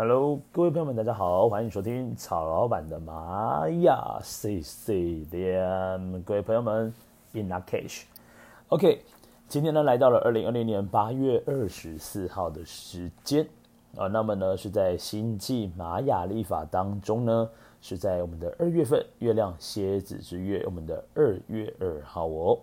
[0.00, 6.22] Hello，各位朋友们，大家好，欢迎收听曹老板的玛雅 CC 店。
[6.22, 6.90] 各位朋友们
[7.32, 9.02] ，In lak'ech，OK，
[9.46, 13.46] 今天呢来到了二零二零年八月二十四号的时间
[13.94, 17.50] 啊，那么呢是在星际玛雅历法当中呢，
[17.82, 22.58] 是在我们的二月份，月亮蝎子之月，我们的二月二号哦。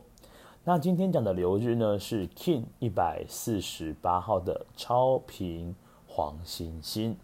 [0.64, 5.76] 那今天讲的流日呢是 King 一百四十八号的超频
[6.08, 7.16] 黄星星。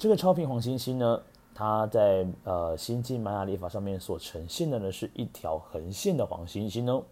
[0.00, 1.20] 这个超频黄星星呢，
[1.54, 7.02] 它在呃星际玛雅历法上面所呈现的呢是一条横线的黄星星哦。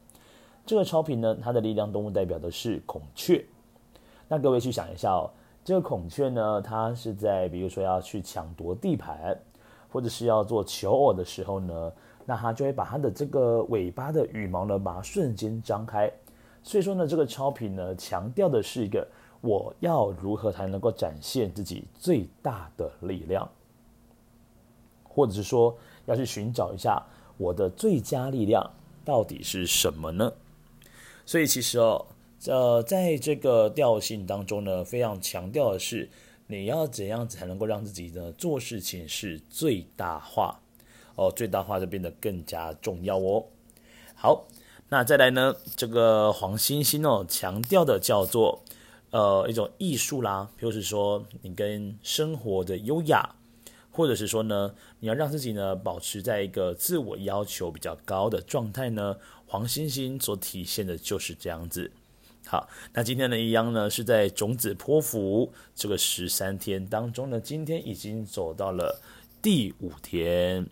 [0.64, 3.44] 这个超频呢，它的力量动物代表的是孔雀。
[4.26, 5.28] 那各位去想一下哦，
[5.62, 9.38] 这个孔雀呢，它是在比如说要去抢夺地盘，
[9.90, 11.92] 或者是要做求偶的时候呢，
[12.24, 16.10] 那它就会把它的这个尾巴的羽毛呢，把它瞬间张开。
[16.62, 19.06] 所以说呢，这个超频呢，强调的是一个。
[19.40, 23.48] 我要如何才能够展现自己最大的力量，
[25.04, 25.76] 或者是说
[26.06, 27.00] 要去寻找一下
[27.36, 28.68] 我的最佳力量
[29.04, 30.32] 到底是什么呢？
[31.24, 32.04] 所以其实哦，
[32.46, 36.10] 呃，在这个调性当中呢，非常强调的是
[36.48, 40.60] 你要怎样才能够让自己呢做事情是最大化
[41.14, 43.44] 哦，最大化就变得更加重要哦。
[44.16, 44.46] 好，
[44.88, 48.62] 那再来呢，这个黄星星哦，强调的叫做。
[49.10, 53.34] 呃，一种艺术啦，比如说你跟生活的优雅，
[53.90, 61.90] 或者是说呢，你要让自己呢保持在一个自我要求比较高的状态呢，黄星星所体现的就是这样子。
[62.46, 69.00] 好，那今天的一样呢，是在种子波符这个十三天当中呢，今天已经走到了
[69.42, 70.66] 第五天，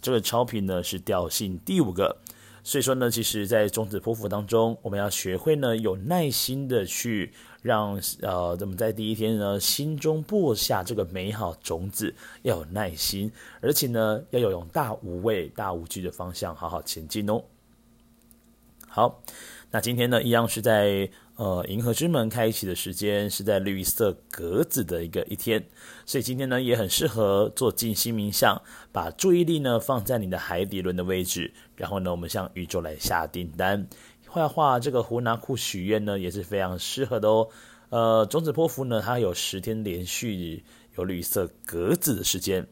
[0.00, 2.16] 这个超频呢是调性第五个，
[2.64, 7.32] 所以说呢，其实在种子剖腹当中，我们要学会呢有耐心的去。
[7.62, 17.40] 让呃，我们在第一天呢，心中播下这个美好种子，要有耐心，而且呢，要有用大无畏、大无惧的方向好好前进哦。
[18.88, 19.22] 好，
[19.70, 21.08] 那今天呢，一样是在
[21.42, 25.60] 呃银河之门开启的时间，是在绿色格子的一个一天，
[26.06, 33.88] 所以今天呢，也很适合做静心冥想，把注意力呢放在你的海底轮的位置，然后呢，我们向宇宙来下订单。
[34.28, 37.48] 画画这个胡拿库许愿呢，也是非常适合的哦。
[37.88, 40.62] 呃，种子波符呢，它有十天连续
[40.96, 42.64] 有绿色格子的时间，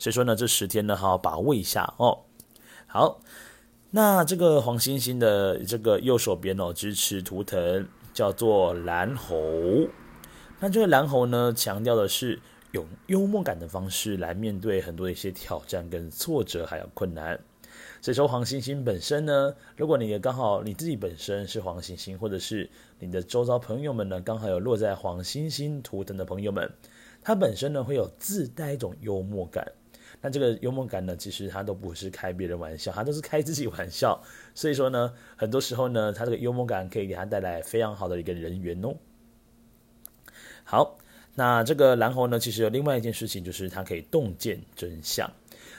[0.00, 2.18] 所以说呢，这十天呢，好好把握一下哦。
[2.88, 3.20] 好，
[3.90, 9.36] 那这个黄星星的这个右手边哦，支持图腾叫做蓝猴。
[10.58, 12.40] 那这个蓝猴呢，强调的是
[12.72, 17.38] 用幽默感的方式来面对很多一些挑战跟挫折，还有困难。
[18.00, 26.72] 所以说黄星星本身呢，如果你也刚好你自己本身是黄星星，或者是你的周遭朋友们呢，刚好有落在黄星星图腾的朋友们，
[27.22, 29.72] 他本身呢会有自带一种幽默感。
[30.26, 34.20] 那这个幽默感呢，其实他都不是开别人玩笑，他都是开自己玩笑。
[34.56, 38.96] 所以说呢，很多时候呢，他这个幽默感可以给他带来非常好的一个人缘哦。
[40.64, 40.98] 好，
[41.36, 45.30] 那这个蓝猴呢，其实有另外一件事情，就是它可以洞见真相。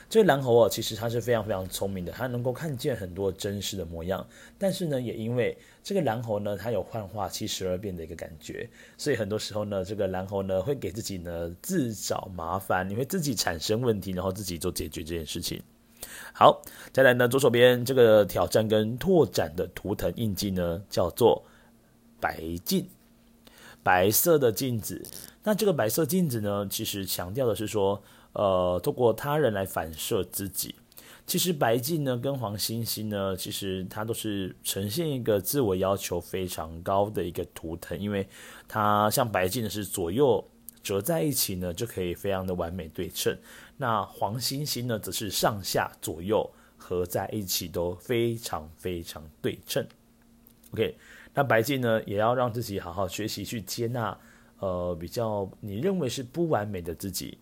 [0.09, 4.25] 这个蓝猴啊，其实它是非常非常聪明的，它能够看见很多真实的模样。
[4.57, 15.61] 但是呢，也因为这个蓝猴呢，它有幻化七十二变的一个感觉，所以很多时候呢，这个蓝猴呢会给自己呢自找麻烦，你会自己产生问题，然后自己做解决这件事情。
[16.31, 16.61] 好，
[16.93, 21.43] 再来呢，左手边这个挑战跟拓展的图腾印记呢，叫做
[22.21, 22.87] 白镜，
[23.83, 25.05] 白色的镜子。
[25.43, 28.01] 那这个白色镜子呢，其实强调的是说。
[28.37, 30.75] 呃，透过他人来反射自己。
[31.25, 38.27] 其实白镜呢，跟黄星星呢，其实它都是呈现一个自我要求非常高的一个图腾，因为
[38.67, 40.47] 它像白镜的是左右
[40.83, 43.35] 折在一起呢，就可以非常的完美对称。
[43.75, 49.83] 那黄星星呢，则是上下左右合在一起都非常非常对称。
[50.73, 50.95] OK，
[51.33, 54.17] 那白镜呢，也要让自己好好学习去接纳，
[54.59, 57.39] 呃，比较你认为是不完美的自己。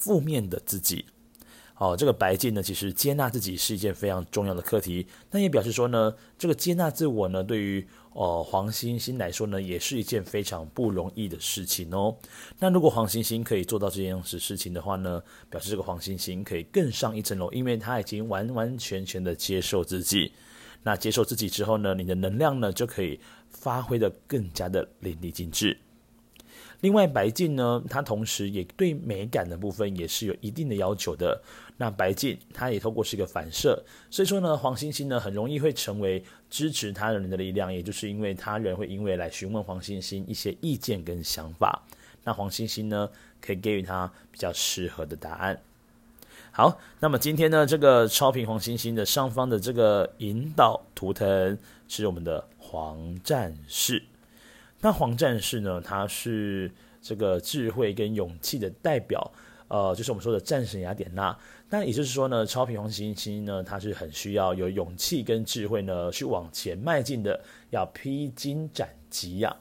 [0.00, 1.04] 负面的自己，
[1.76, 5.06] 哦，这个白镜呢，其实接纳自己是一件非常重要的课题。
[5.30, 12.16] 那也表示说呢，这个接纳自我呢，对于呃黄星星来说呢，也是一件非常不容易的事情哦。
[12.58, 20.32] 那如果黄星星可以做到这样子事情的话呢，表示这个黄星星可以更上一层楼，因为他已经完完全全的接受自己。
[20.82, 23.20] 那接受自己之后呢，你的能量呢就可以
[23.50, 25.76] 发挥得更加的淋漓尽致。
[26.80, 31.40] 另外，白镜呢，它同时也对美感的部分也是有一定的要求的。
[31.76, 41.82] 那白镜它也透过是一个反射，所以说呢，黄星星呢很容易会成为支持他人的力量，也就是因为他人会因为来询问黄星星一些意见跟想法，
[42.24, 43.08] 那黄星星呢，
[43.40, 45.60] 可以给予他比较适合的答案。
[46.52, 54.02] 好，那么今天呢，这个超频黄星星的上方的这个引导图腾是我们的黄战士。
[54.80, 59.30] 那黄战士呢，他是这个智慧跟勇气的代表，
[59.68, 61.36] 呃，就是我们说的战神雅典娜。
[61.68, 67.40] 那也就是说呢，超频黄星星呢，它是很需要有勇气跟智慧呢，去往前迈进的，
[67.70, 69.56] 要披荆斩棘呀。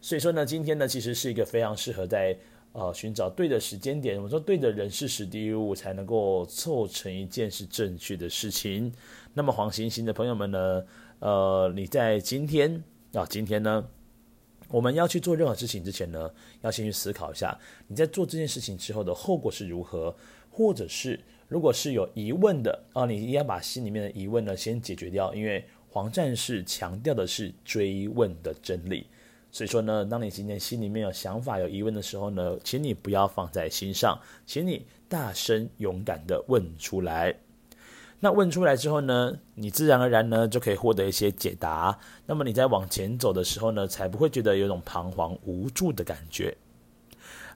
[0.00, 2.34] 所以说呢，今天呢，其实是一个非常适合在
[2.72, 8.90] 呃寻找对的时间点，我们说对的人事时地物，才能够凑成一件是正确的事情。
[9.34, 10.82] 那么黄星星的朋友们呢，
[11.18, 12.82] 呃，你在今天
[13.12, 13.86] 啊，今天呢，
[14.72, 16.28] 我们要去做任何事情之前呢，
[16.62, 20.16] 要先去思考一下，你在做这件事情之后的后果是如何，
[20.50, 21.20] 或者是。
[21.48, 29.06] 如果是有疑问的啊，你一定要把心里面的疑问呢先解决掉，因为黄战士强调的是追问的真理。
[29.50, 37.36] 所以说呢，当你今天心里面有想法、有疑问的时候呢，请你不要放在心上，请你大声勇敢的问出来。
[38.24, 41.98] 那问出来之后呢，你自然而然呢就可以获得一些解答。
[42.24, 46.56] 那么你在往前走的时候呢，才不会觉得有种彷徨无助的感觉。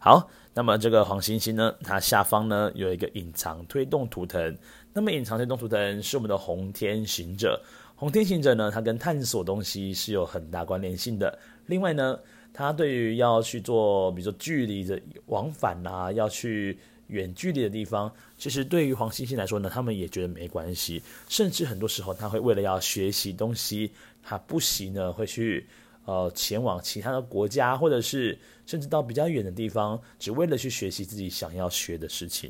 [0.00, 0.28] 好。
[0.58, 4.56] 那么这个黄星星呢，它下方呢有一个隐藏推动图腾。
[4.94, 7.60] 那么隐藏推动图腾是我们的红天行者。
[7.94, 11.38] 红天行者呢，它跟探索东西是有很大关联性的。
[11.66, 12.18] 另外呢，
[12.54, 16.78] 它对于要去做，比如说距离的往返啊，要去
[17.08, 21.02] 远距离的地方，其实对于黄星星来说呢，他们也觉得没关系。
[21.28, 23.90] 甚至很多时候，他会为了要学习东西，
[24.22, 25.66] 他不惜呢会去。
[26.06, 32.48] 呃，前往其他的国家，或者是甚至到比较远的地方，只为了去学习自己想要学的事情。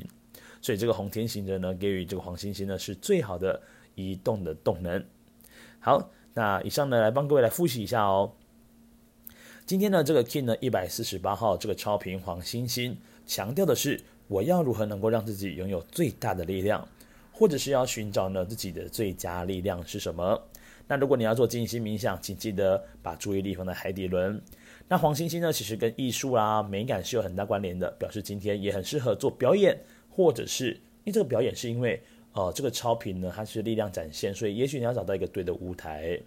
[0.61, 3.59] 所以这个红天行者呢，给予这个黄星星呢，是最好的
[3.95, 5.03] 移动的动能。
[5.79, 8.31] 好，那以上呢，来帮各位来复习一下哦。
[9.65, 12.95] 今天呢，这个 King 呢，一百四十八号这个超频黄星星，
[13.25, 16.87] 强调的是我要如何能够让自己拥有最大的力量，
[17.31, 20.41] 或者是要寻找呢自己的最佳力量是什么？
[20.87, 24.41] 那如果你要做静心冥想，请记得把注意力放在海底轮。
[24.87, 29.77] 那黄星星呢，其实跟艺术啊、美感是有很大关联的，表示今天也很适合做表演，
[30.09, 30.71] 或者是
[31.03, 32.01] 因为这个表演是因为
[32.31, 36.17] 呃这个超频呢，它是力量展现，所以也许你要找到一个对的舞台，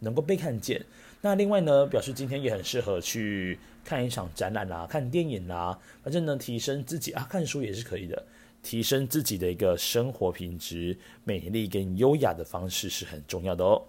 [0.00, 0.84] 能够被看见。
[1.20, 8.24] 那另外呢，表示今天也很适合去看一场展览啦、看电影啦、反正呢提升自己啊，看书也是可以的，
[8.62, 13.82] 提升自己的一个生活品质、美丽跟优雅的方式是很重要的哦。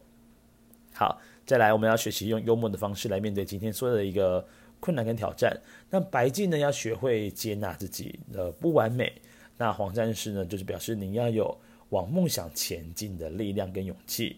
[0.92, 4.46] 好，再来，我们要学习用幽默的方式来面对今天所有的一个
[4.80, 5.56] 困难跟挑战。
[5.90, 9.14] 那白镜呢，要学会接纳自己的不完美。
[9.56, 11.56] 那黄战士呢，就是表示你要有
[11.90, 14.38] 往梦想前进的力量跟勇气。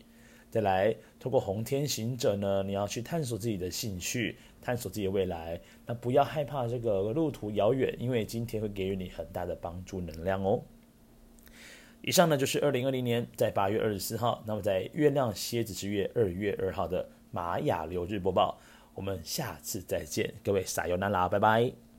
[0.51, 5.59] 再来，透过红天行者呢，你要去探索自己的兴趣，探索自己的未来。
[5.85, 10.61] 那不要害怕这个路途遥远，因为今天会给予你很大的帮助能量哦。
[12.01, 18.59] 以上呢，就是二零二零年在八月二十四号，那么在月亮蝎子之月二月二号的玛雅流日播报，
[18.93, 21.90] 我们下次再见，各位撒由那拉，拜拜。